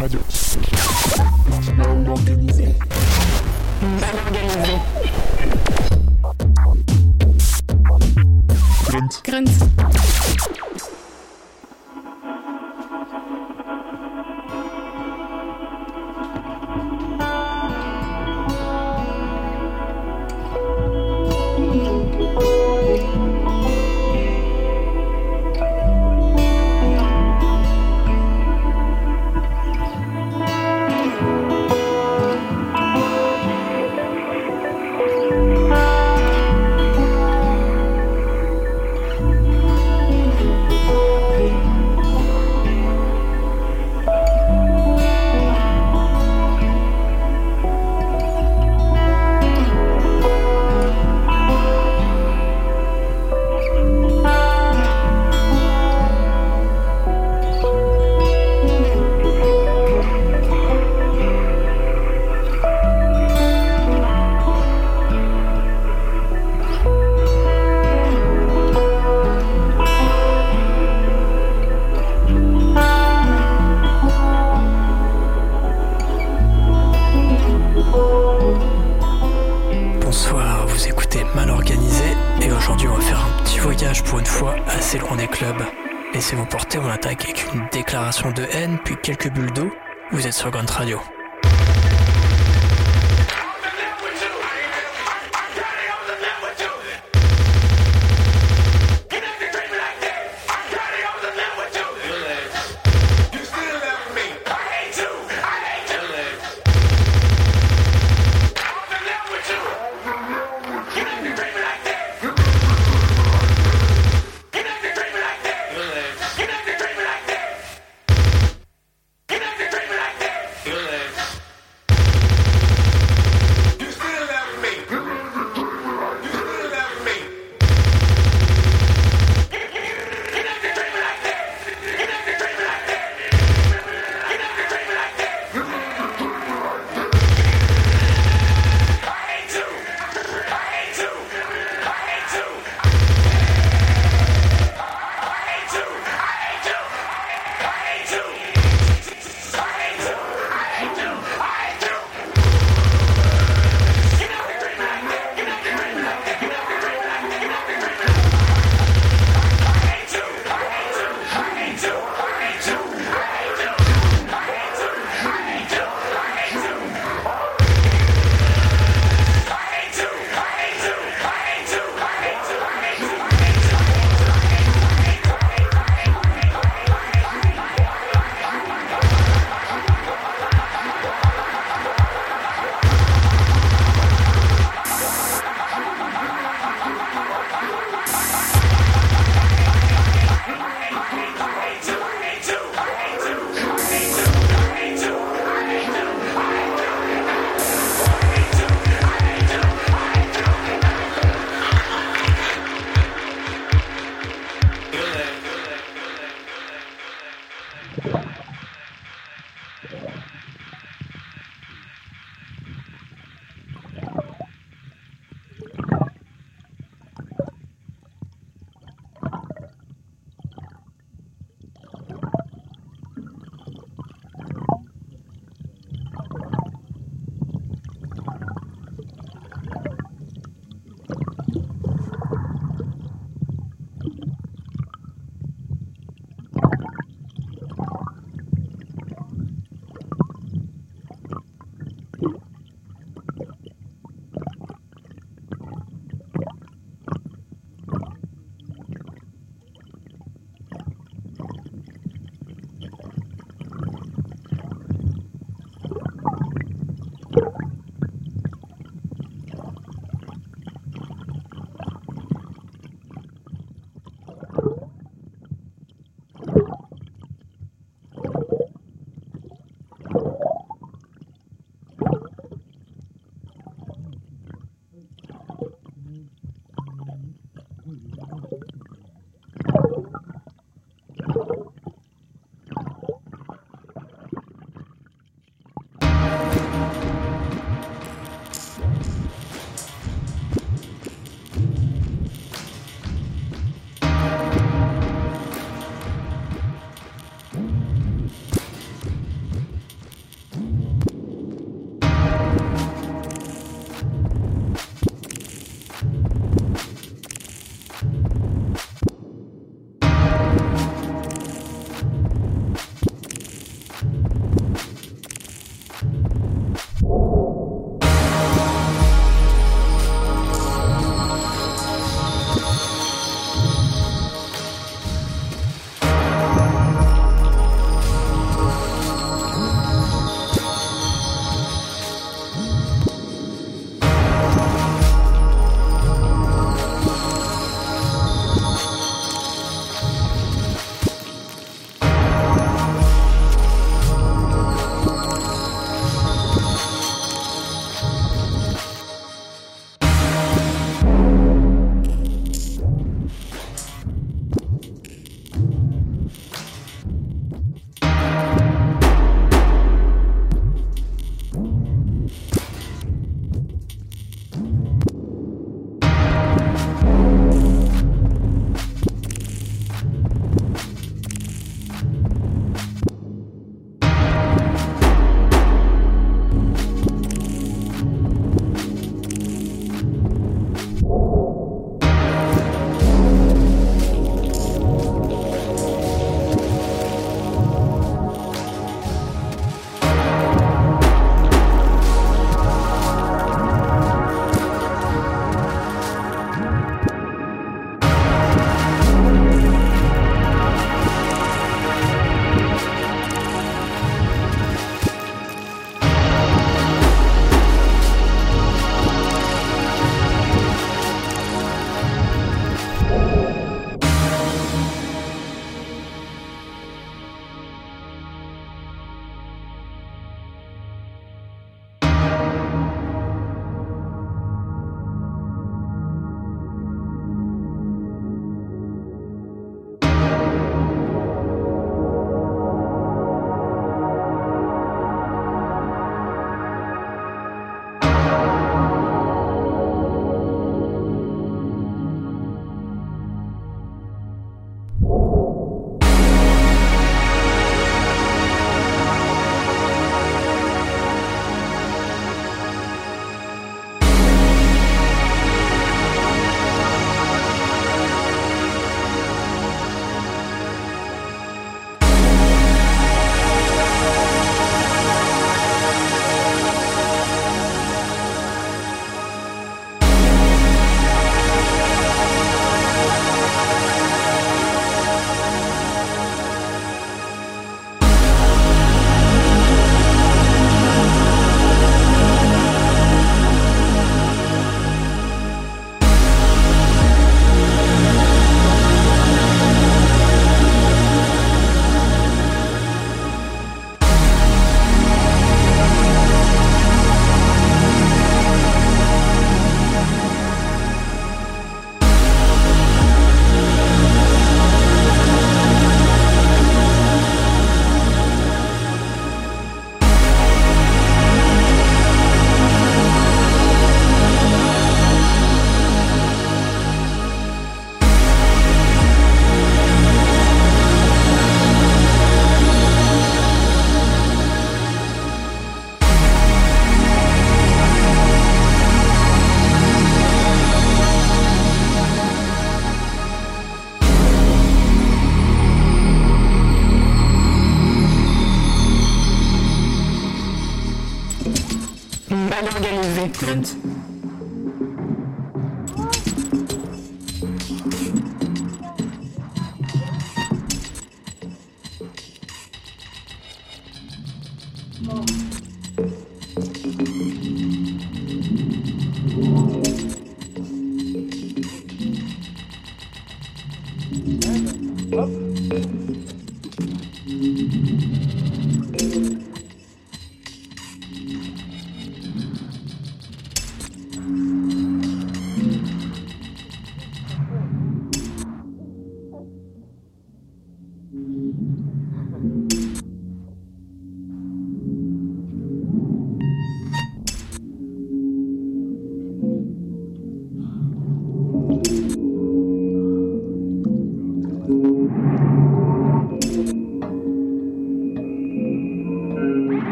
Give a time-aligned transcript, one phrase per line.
[0.00, 0.69] уходил.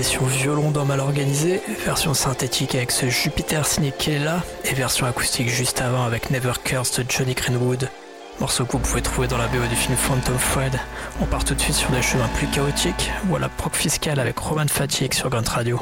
[0.00, 5.80] Violon dans mal organisé, version synthétique avec ce Jupiter signé Kella et version acoustique juste
[5.82, 6.52] avant avec Never
[7.08, 7.88] Johnny Greenwood.
[8.40, 10.80] Morceau que vous pouvez trouver dans la BO du film Phantom Thread.
[11.20, 13.10] On part tout de suite sur des chemins plus chaotiques.
[13.28, 15.78] Voilà Proc Fiscal avec Roman Fatigue sur Grunt Radio.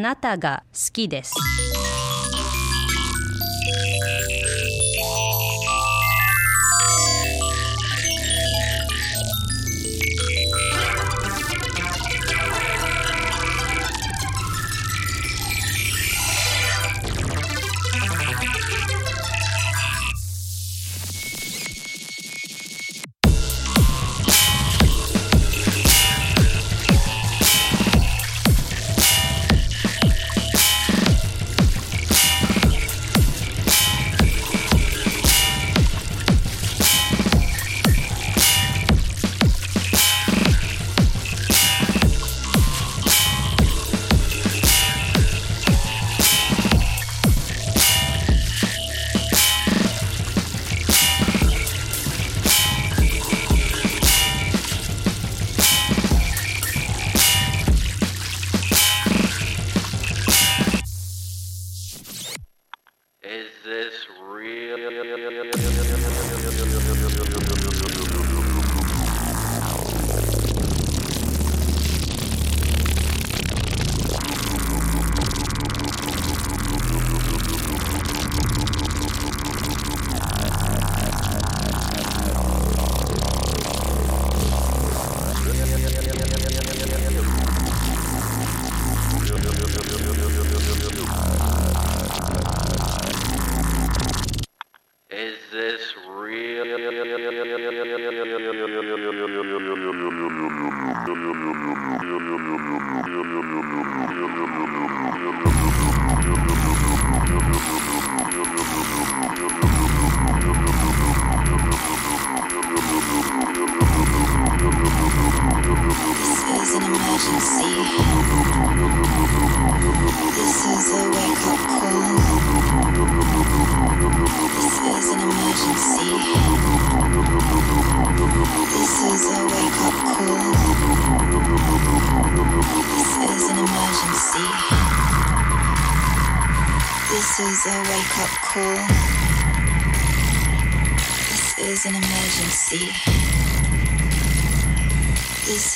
[0.00, 1.34] なたが好きです。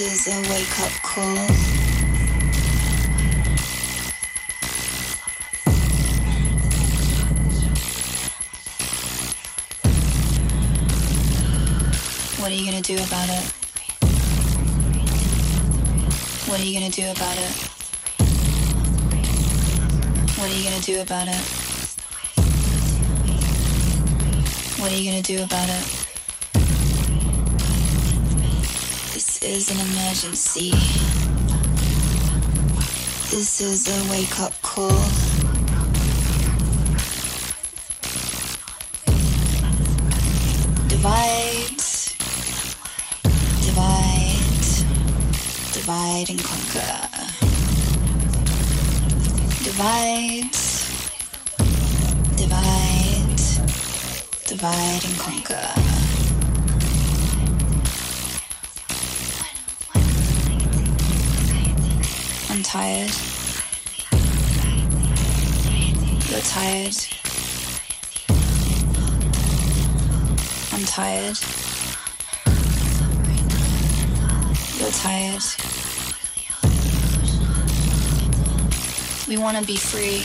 [0.07, 1.37] Is a wake up call.
[12.39, 13.45] What are you gonna do about it?
[16.49, 17.53] What are you gonna do about it?
[20.37, 21.41] What are you gonna do about it?
[24.79, 26.04] What are you gonna do about it?
[29.55, 30.71] Is an emergency.
[33.31, 34.89] This is a wake up call.
[40.89, 41.83] Divide,
[43.63, 44.65] divide,
[45.73, 46.97] divide and conquer.
[49.63, 50.51] Divide,
[52.37, 53.39] divide,
[54.49, 56.04] divide and conquer.
[62.75, 63.15] Tired.
[66.29, 66.97] You're tired.
[70.73, 71.39] I'm tired.
[74.77, 75.45] You're tired.
[79.29, 80.25] We want to be free.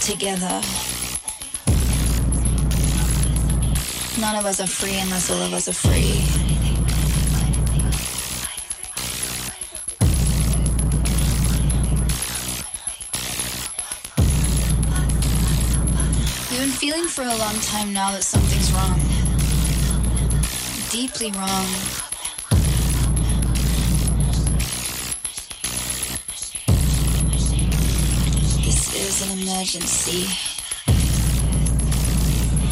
[0.00, 0.62] Together.
[4.18, 6.23] None of us are free unless all of us are free.
[17.14, 18.98] For a long time now that something's wrong.
[20.90, 21.66] Deeply wrong.
[28.64, 30.26] This is an emergency.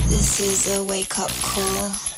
[0.08, 2.11] This is a wake up call.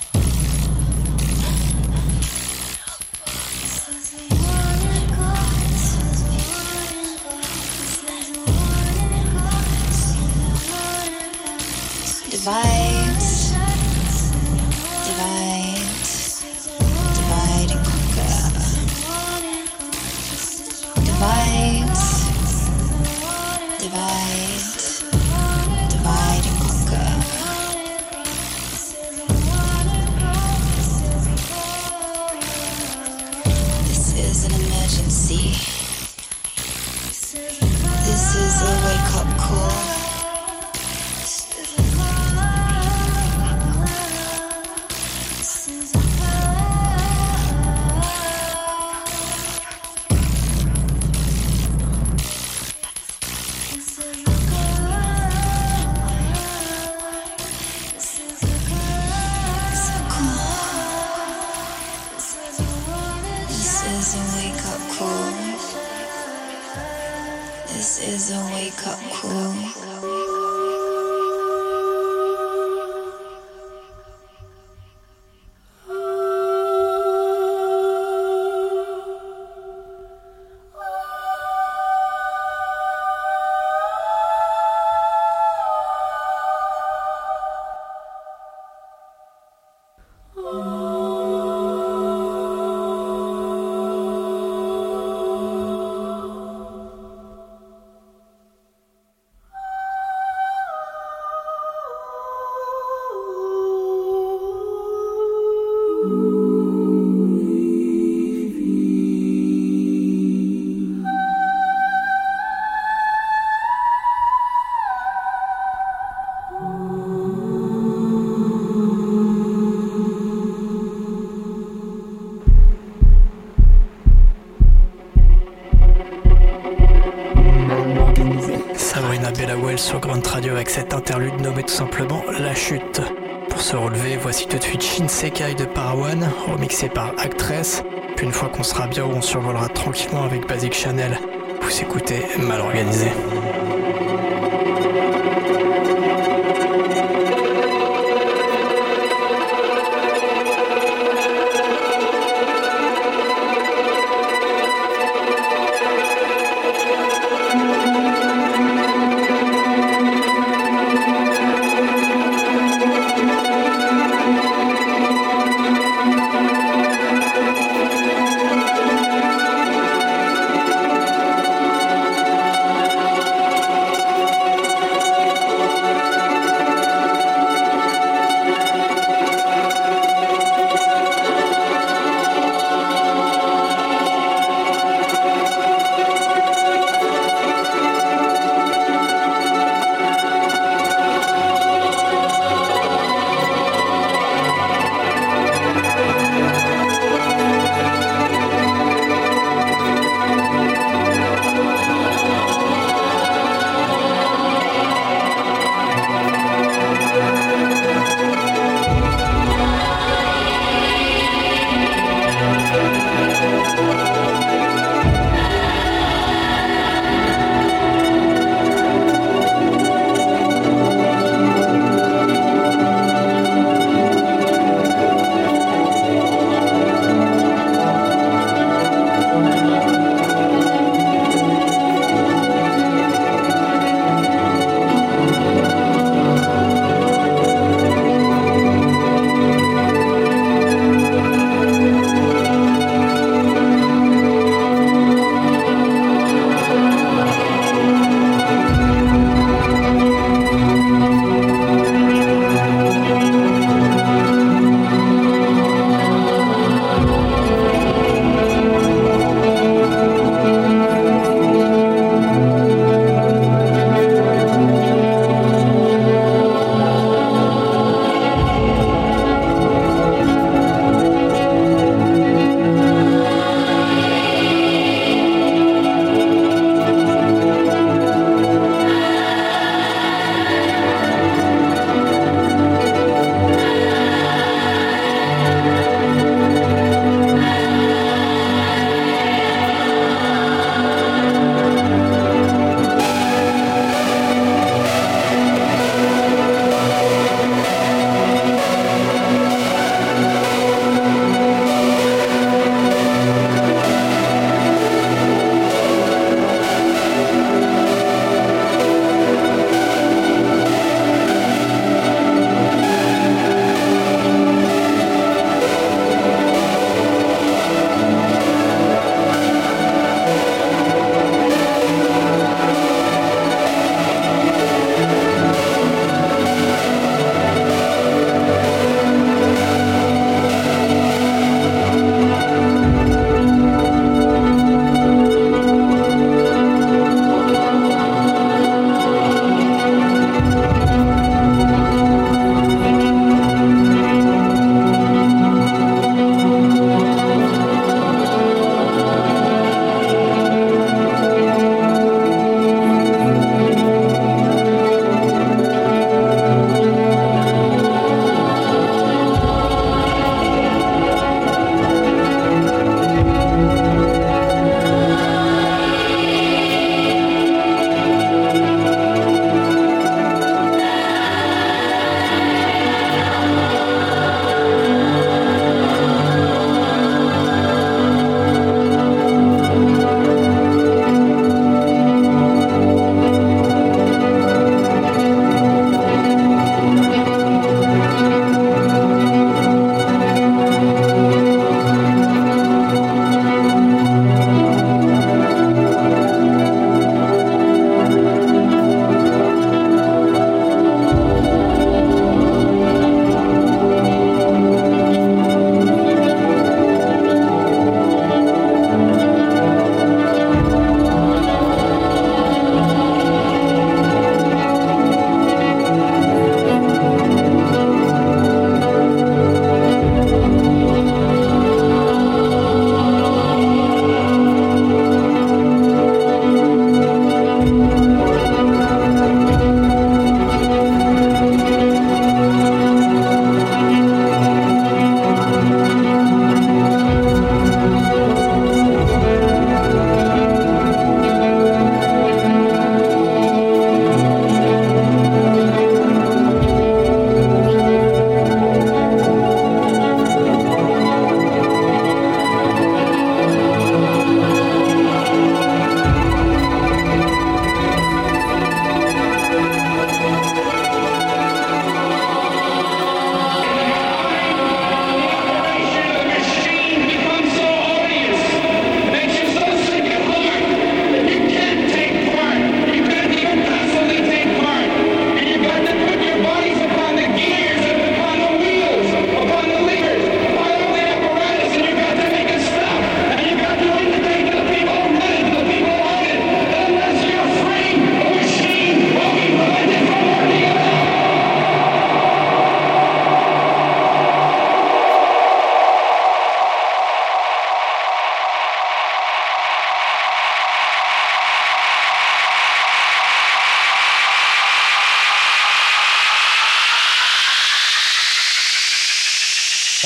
[130.55, 133.01] Avec cette interlude nommée tout simplement La Chute.
[133.49, 137.83] Pour se relever, voici tout de suite Shinsekai de Parawan, remixé par Actress.
[138.17, 141.19] Puis une fois qu'on sera bien, on survolera tranquillement avec Basic Chanel.
[141.61, 143.09] Vous écoutez Mal Organisé.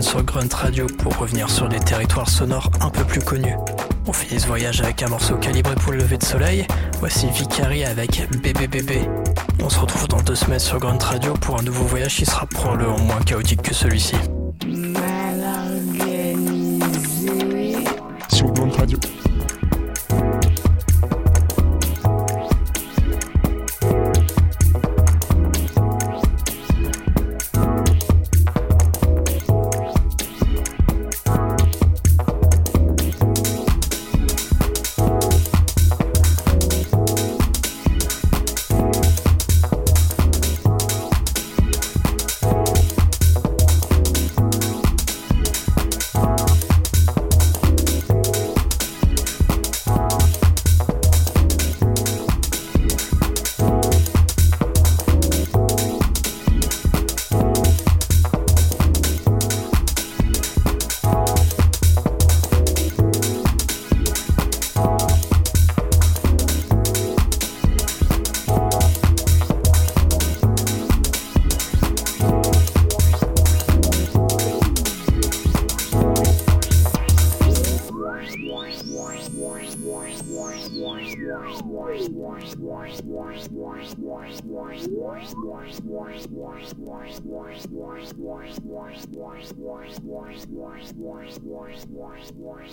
[0.00, 3.54] Sur Grunt Radio pour revenir sur des territoires sonores un peu plus connus.
[4.06, 6.66] On finit ce voyage avec un morceau calibré pour le lever de soleil.
[7.00, 9.08] Voici Vicari avec BBBB.
[9.62, 12.44] On se retrouve dans deux semaines sur Grunt Radio pour un nouveau voyage qui sera
[12.46, 14.16] probablement moins chaotique que celui-ci.
[18.28, 18.98] Sur Bande Radio.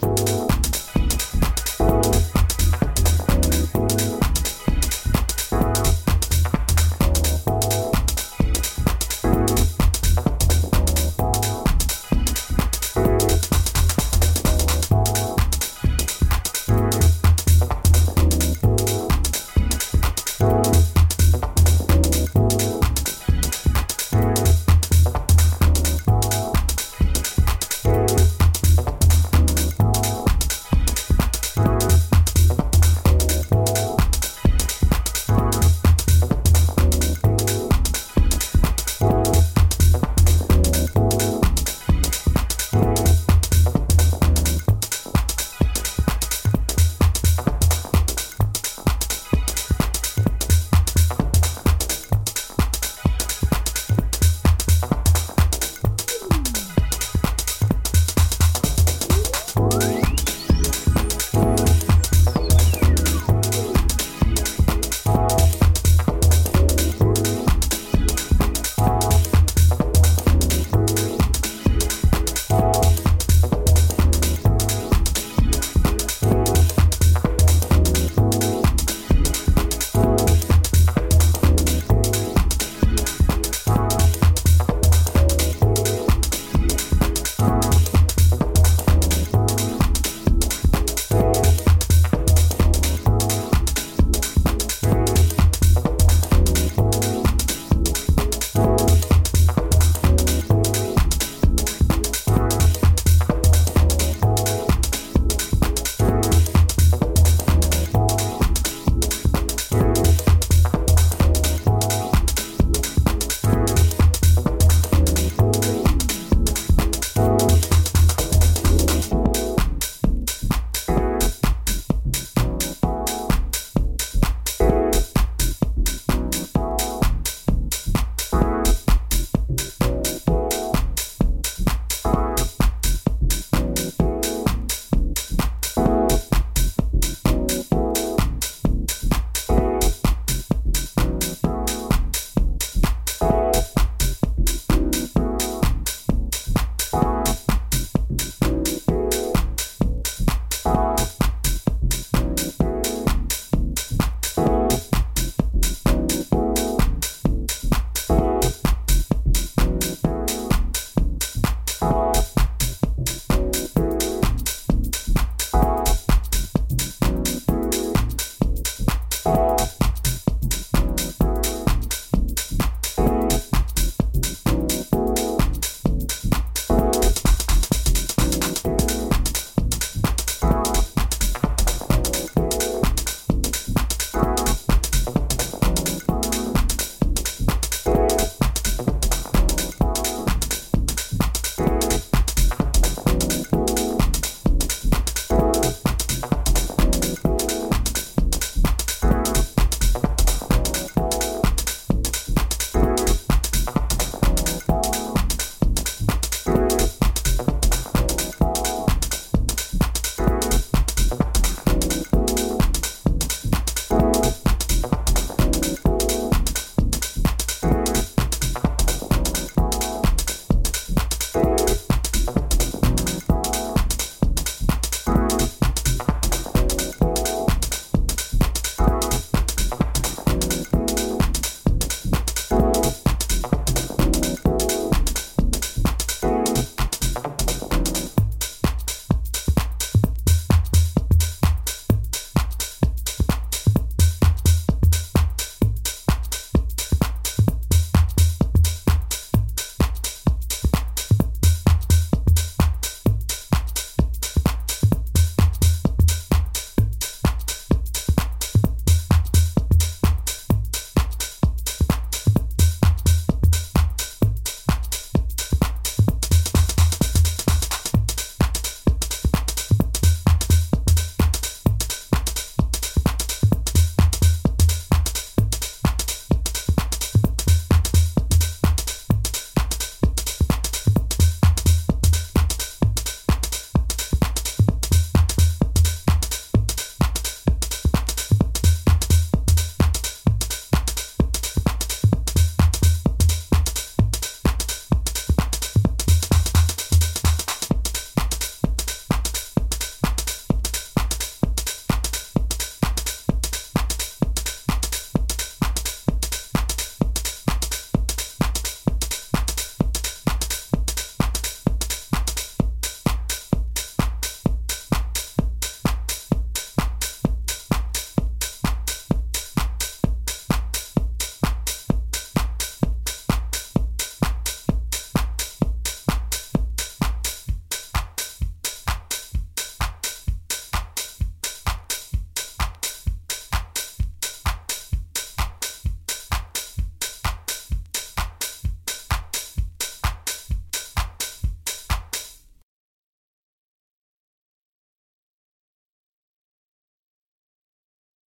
[0.02, 0.55] Thank